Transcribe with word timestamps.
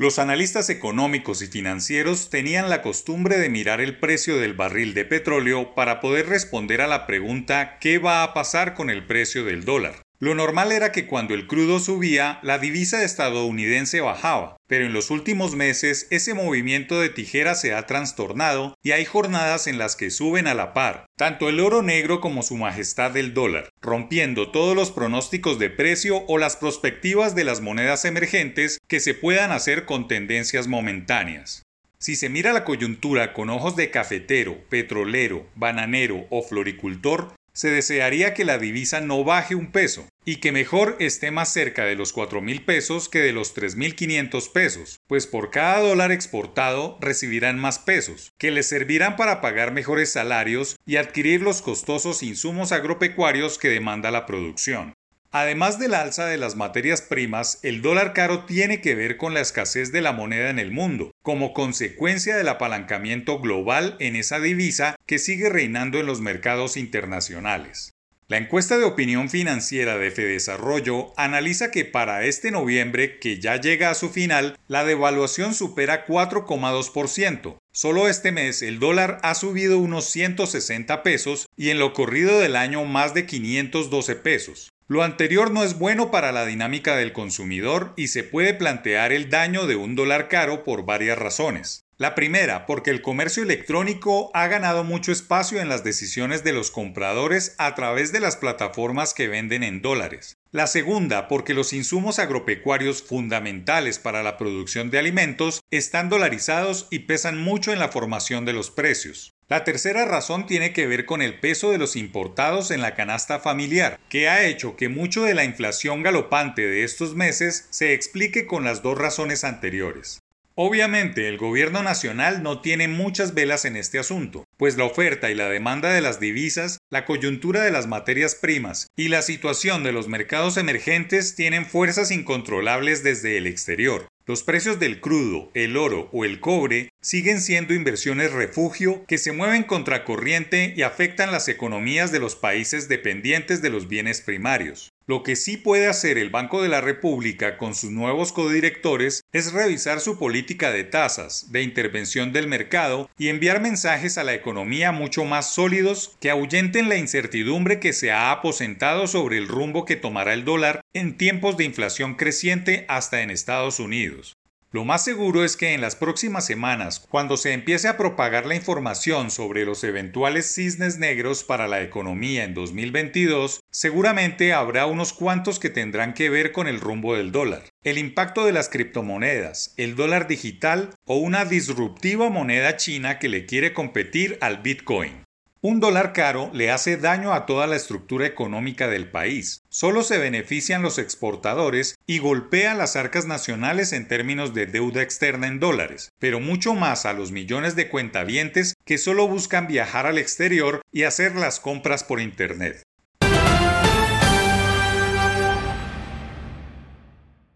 Los 0.00 0.18
analistas 0.18 0.70
económicos 0.70 1.42
y 1.42 1.46
financieros 1.46 2.30
tenían 2.30 2.70
la 2.70 2.80
costumbre 2.80 3.36
de 3.36 3.50
mirar 3.50 3.82
el 3.82 3.98
precio 3.98 4.38
del 4.38 4.54
barril 4.54 4.94
de 4.94 5.04
petróleo 5.04 5.74
para 5.74 6.00
poder 6.00 6.26
responder 6.26 6.80
a 6.80 6.86
la 6.86 7.06
pregunta 7.06 7.76
¿qué 7.80 7.98
va 7.98 8.22
a 8.22 8.32
pasar 8.32 8.72
con 8.72 8.88
el 8.88 9.06
precio 9.06 9.44
del 9.44 9.66
dólar? 9.66 9.96
Lo 10.22 10.34
normal 10.34 10.70
era 10.70 10.92
que 10.92 11.06
cuando 11.06 11.32
el 11.32 11.46
crudo 11.46 11.80
subía, 11.80 12.40
la 12.42 12.58
divisa 12.58 13.02
estadounidense 13.02 14.02
bajaba, 14.02 14.58
pero 14.66 14.84
en 14.84 14.92
los 14.92 15.10
últimos 15.10 15.56
meses 15.56 16.08
ese 16.10 16.34
movimiento 16.34 17.00
de 17.00 17.08
tijera 17.08 17.54
se 17.54 17.72
ha 17.72 17.86
trastornado 17.86 18.74
y 18.82 18.90
hay 18.90 19.06
jornadas 19.06 19.66
en 19.66 19.78
las 19.78 19.96
que 19.96 20.10
suben 20.10 20.46
a 20.46 20.52
la 20.52 20.74
par, 20.74 21.06
tanto 21.16 21.48
el 21.48 21.58
oro 21.58 21.82
negro 21.82 22.20
como 22.20 22.42
su 22.42 22.58
majestad 22.58 23.12
del 23.12 23.32
dólar, 23.32 23.70
rompiendo 23.80 24.50
todos 24.50 24.76
los 24.76 24.90
pronósticos 24.90 25.58
de 25.58 25.70
precio 25.70 26.22
o 26.26 26.36
las 26.36 26.56
perspectivas 26.56 27.34
de 27.34 27.44
las 27.44 27.62
monedas 27.62 28.04
emergentes 28.04 28.78
que 28.88 29.00
se 29.00 29.14
puedan 29.14 29.52
hacer 29.52 29.86
con 29.86 30.06
tendencias 30.06 30.68
momentáneas. 30.68 31.62
Si 31.98 32.14
se 32.14 32.28
mira 32.28 32.52
la 32.52 32.64
coyuntura 32.64 33.32
con 33.32 33.48
ojos 33.48 33.74
de 33.74 33.90
cafetero, 33.90 34.58
petrolero, 34.68 35.46
bananero 35.54 36.26
o 36.28 36.42
floricultor, 36.42 37.34
se 37.52 37.70
desearía 37.70 38.34
que 38.34 38.44
la 38.44 38.58
divisa 38.58 39.00
no 39.00 39.24
baje 39.24 39.54
un 39.54 39.72
peso 39.72 40.06
y 40.24 40.36
que 40.36 40.52
mejor 40.52 40.96
esté 41.00 41.30
más 41.30 41.52
cerca 41.52 41.84
de 41.84 41.96
los 41.96 42.12
4 42.12 42.40
mil 42.40 42.64
pesos 42.64 43.08
que 43.08 43.20
de 43.20 43.32
los 43.32 43.56
3.500 43.56 44.52
pesos, 44.52 45.00
pues 45.06 45.26
por 45.26 45.50
cada 45.50 45.80
dólar 45.80 46.12
exportado 46.12 46.98
recibirán 47.00 47.58
más 47.58 47.78
pesos, 47.78 48.32
que 48.38 48.50
les 48.50 48.66
servirán 48.66 49.16
para 49.16 49.40
pagar 49.40 49.72
mejores 49.72 50.12
salarios 50.12 50.76
y 50.86 50.96
adquirir 50.96 51.42
los 51.42 51.62
costosos 51.62 52.22
insumos 52.22 52.72
agropecuarios 52.72 53.58
que 53.58 53.68
demanda 53.68 54.10
la 54.10 54.26
producción. 54.26 54.94
Además 55.32 55.78
del 55.78 55.94
alza 55.94 56.26
de 56.26 56.38
las 56.38 56.56
materias 56.56 57.02
primas, 57.02 57.60
el 57.62 57.82
dólar 57.82 58.14
caro 58.14 58.46
tiene 58.46 58.80
que 58.80 58.96
ver 58.96 59.16
con 59.16 59.32
la 59.32 59.40
escasez 59.40 59.92
de 59.92 60.00
la 60.00 60.12
moneda 60.12 60.50
en 60.50 60.58
el 60.58 60.72
mundo, 60.72 61.12
como 61.22 61.52
consecuencia 61.54 62.36
del 62.36 62.48
apalancamiento 62.48 63.38
global 63.38 63.94
en 64.00 64.16
esa 64.16 64.40
divisa 64.40 64.96
que 65.06 65.20
sigue 65.20 65.48
reinando 65.48 66.00
en 66.00 66.06
los 66.06 66.20
mercados 66.20 66.76
internacionales. 66.76 67.92
La 68.26 68.38
encuesta 68.38 68.76
de 68.76 68.84
opinión 68.84 69.30
financiera 69.30 69.98
de 69.98 70.10
Fedesarrollo 70.10 71.12
analiza 71.16 71.70
que 71.70 71.84
para 71.84 72.24
este 72.24 72.50
noviembre, 72.50 73.20
que 73.20 73.38
ya 73.38 73.54
llega 73.60 73.90
a 73.90 73.94
su 73.94 74.10
final, 74.10 74.56
la 74.66 74.84
devaluación 74.84 75.54
supera 75.54 76.06
4,2%. 76.06 77.56
Solo 77.72 78.08
este 78.08 78.32
mes 78.32 78.62
el 78.62 78.80
dólar 78.80 79.20
ha 79.22 79.36
subido 79.36 79.78
unos 79.78 80.06
160 80.06 81.04
pesos 81.04 81.48
y 81.56 81.70
en 81.70 81.78
lo 81.78 81.92
corrido 81.92 82.40
del 82.40 82.56
año 82.56 82.84
más 82.84 83.14
de 83.14 83.26
512 83.26 84.16
pesos. 84.16 84.70
Lo 84.90 85.04
anterior 85.04 85.52
no 85.52 85.62
es 85.62 85.78
bueno 85.78 86.10
para 86.10 86.32
la 86.32 86.44
dinámica 86.44 86.96
del 86.96 87.12
consumidor 87.12 87.92
y 87.96 88.08
se 88.08 88.24
puede 88.24 88.54
plantear 88.54 89.12
el 89.12 89.30
daño 89.30 89.68
de 89.68 89.76
un 89.76 89.94
dólar 89.94 90.26
caro 90.26 90.64
por 90.64 90.84
varias 90.84 91.16
razones. 91.16 91.84
La 91.96 92.16
primera, 92.16 92.66
porque 92.66 92.90
el 92.90 93.00
comercio 93.00 93.44
electrónico 93.44 94.32
ha 94.34 94.48
ganado 94.48 94.82
mucho 94.82 95.12
espacio 95.12 95.60
en 95.60 95.68
las 95.68 95.84
decisiones 95.84 96.42
de 96.42 96.52
los 96.52 96.72
compradores 96.72 97.54
a 97.58 97.76
través 97.76 98.10
de 98.10 98.18
las 98.18 98.36
plataformas 98.36 99.14
que 99.14 99.28
venden 99.28 99.62
en 99.62 99.80
dólares. 99.80 100.38
La 100.50 100.66
segunda, 100.66 101.28
porque 101.28 101.54
los 101.54 101.72
insumos 101.72 102.18
agropecuarios 102.18 103.00
fundamentales 103.00 104.00
para 104.00 104.24
la 104.24 104.36
producción 104.38 104.90
de 104.90 104.98
alimentos 104.98 105.60
están 105.70 106.08
dolarizados 106.08 106.88
y 106.90 107.00
pesan 107.00 107.38
mucho 107.38 107.72
en 107.72 107.78
la 107.78 107.90
formación 107.90 108.44
de 108.44 108.54
los 108.54 108.72
precios. 108.72 109.36
La 109.50 109.64
tercera 109.64 110.04
razón 110.04 110.46
tiene 110.46 110.72
que 110.72 110.86
ver 110.86 111.06
con 111.06 111.22
el 111.22 111.40
peso 111.40 111.72
de 111.72 111.78
los 111.78 111.96
importados 111.96 112.70
en 112.70 112.80
la 112.80 112.94
canasta 112.94 113.40
familiar, 113.40 113.98
que 114.08 114.28
ha 114.28 114.44
hecho 114.44 114.76
que 114.76 114.88
mucho 114.88 115.24
de 115.24 115.34
la 115.34 115.42
inflación 115.42 116.04
galopante 116.04 116.62
de 116.62 116.84
estos 116.84 117.16
meses 117.16 117.66
se 117.70 117.92
explique 117.92 118.46
con 118.46 118.62
las 118.62 118.80
dos 118.80 118.96
razones 118.96 119.42
anteriores. 119.42 120.20
Obviamente 120.54 121.26
el 121.26 121.36
gobierno 121.36 121.82
nacional 121.82 122.44
no 122.44 122.60
tiene 122.60 122.86
muchas 122.86 123.34
velas 123.34 123.64
en 123.64 123.74
este 123.74 123.98
asunto, 123.98 124.44
pues 124.56 124.76
la 124.76 124.84
oferta 124.84 125.32
y 125.32 125.34
la 125.34 125.48
demanda 125.48 125.90
de 125.92 126.00
las 126.00 126.20
divisas, 126.20 126.78
la 126.88 127.04
coyuntura 127.04 127.62
de 127.62 127.72
las 127.72 127.88
materias 127.88 128.36
primas 128.36 128.86
y 128.94 129.08
la 129.08 129.22
situación 129.22 129.82
de 129.82 129.90
los 129.90 130.06
mercados 130.06 130.58
emergentes 130.58 131.34
tienen 131.34 131.66
fuerzas 131.66 132.12
incontrolables 132.12 133.02
desde 133.02 133.36
el 133.36 133.48
exterior. 133.48 134.06
Los 134.30 134.44
precios 134.44 134.78
del 134.78 135.00
crudo, 135.00 135.50
el 135.54 135.76
oro 135.76 136.08
o 136.12 136.24
el 136.24 136.38
cobre 136.38 136.90
siguen 137.00 137.40
siendo 137.40 137.74
inversiones 137.74 138.32
refugio 138.32 139.04
que 139.08 139.18
se 139.18 139.32
mueven 139.32 139.64
contracorriente 139.64 140.72
y 140.76 140.82
afectan 140.82 141.32
las 141.32 141.48
economías 141.48 142.12
de 142.12 142.20
los 142.20 142.36
países 142.36 142.88
dependientes 142.88 143.60
de 143.60 143.70
los 143.70 143.88
bienes 143.88 144.20
primarios. 144.20 144.89
Lo 145.10 145.24
que 145.24 145.34
sí 145.34 145.56
puede 145.56 145.88
hacer 145.88 146.18
el 146.18 146.30
Banco 146.30 146.62
de 146.62 146.68
la 146.68 146.80
República 146.80 147.58
con 147.58 147.74
sus 147.74 147.90
nuevos 147.90 148.32
codirectores 148.32 149.24
es 149.32 149.52
revisar 149.52 149.98
su 149.98 150.20
política 150.20 150.70
de 150.70 150.84
tasas, 150.84 151.50
de 151.50 151.62
intervención 151.62 152.32
del 152.32 152.46
mercado 152.46 153.10
y 153.18 153.26
enviar 153.26 153.60
mensajes 153.60 154.18
a 154.18 154.22
la 154.22 154.34
economía 154.34 154.92
mucho 154.92 155.24
más 155.24 155.52
sólidos 155.52 156.16
que 156.20 156.30
ahuyenten 156.30 156.88
la 156.88 156.94
incertidumbre 156.94 157.80
que 157.80 157.92
se 157.92 158.12
ha 158.12 158.30
aposentado 158.30 159.08
sobre 159.08 159.36
el 159.36 159.48
rumbo 159.48 159.84
que 159.84 159.96
tomará 159.96 160.32
el 160.32 160.44
dólar 160.44 160.80
en 160.94 161.16
tiempos 161.16 161.56
de 161.56 161.64
inflación 161.64 162.14
creciente 162.14 162.84
hasta 162.86 163.22
en 163.22 163.32
Estados 163.32 163.80
Unidos. 163.80 164.36
Lo 164.72 164.84
más 164.84 165.02
seguro 165.02 165.44
es 165.44 165.56
que 165.56 165.74
en 165.74 165.80
las 165.80 165.96
próximas 165.96 166.46
semanas, 166.46 167.04
cuando 167.10 167.36
se 167.36 167.52
empiece 167.52 167.88
a 167.88 167.96
propagar 167.96 168.46
la 168.46 168.54
información 168.54 169.32
sobre 169.32 169.64
los 169.64 169.82
eventuales 169.82 170.54
cisnes 170.54 170.96
negros 170.96 171.42
para 171.42 171.66
la 171.66 171.82
economía 171.82 172.44
en 172.44 172.54
2022, 172.54 173.58
seguramente 173.72 174.52
habrá 174.52 174.86
unos 174.86 175.12
cuantos 175.12 175.58
que 175.58 175.70
tendrán 175.70 176.14
que 176.14 176.30
ver 176.30 176.52
con 176.52 176.68
el 176.68 176.80
rumbo 176.80 177.16
del 177.16 177.32
dólar, 177.32 177.64
el 177.82 177.98
impacto 177.98 178.44
de 178.46 178.52
las 178.52 178.68
criptomonedas, 178.68 179.74
el 179.76 179.96
dólar 179.96 180.28
digital 180.28 180.90
o 181.04 181.16
una 181.16 181.44
disruptiva 181.44 182.30
moneda 182.30 182.76
china 182.76 183.18
que 183.18 183.28
le 183.28 183.46
quiere 183.46 183.74
competir 183.74 184.38
al 184.40 184.58
Bitcoin. 184.58 185.24
Un 185.62 185.78
dólar 185.78 186.14
caro 186.14 186.50
le 186.54 186.70
hace 186.70 186.96
daño 186.96 187.34
a 187.34 187.44
toda 187.44 187.66
la 187.66 187.76
estructura 187.76 188.24
económica 188.24 188.88
del 188.88 189.10
país. 189.10 189.62
Solo 189.68 190.02
se 190.02 190.16
benefician 190.16 190.80
los 190.80 190.96
exportadores 190.96 191.96
y 192.06 192.18
golpea 192.18 192.74
las 192.74 192.96
arcas 192.96 193.26
nacionales 193.26 193.92
en 193.92 194.08
términos 194.08 194.54
de 194.54 194.64
deuda 194.64 195.02
externa 195.02 195.48
en 195.48 195.60
dólares, 195.60 196.12
pero 196.18 196.40
mucho 196.40 196.72
más 196.72 197.04
a 197.04 197.12
los 197.12 197.30
millones 197.30 197.76
de 197.76 197.90
cuentavientes 197.90 198.72
que 198.86 198.96
solo 198.96 199.28
buscan 199.28 199.66
viajar 199.66 200.06
al 200.06 200.16
exterior 200.16 200.80
y 200.92 201.02
hacer 201.02 201.36
las 201.36 201.60
compras 201.60 202.04
por 202.04 202.22
Internet. 202.22 202.82